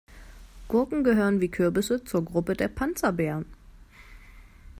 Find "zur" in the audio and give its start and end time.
2.03-2.25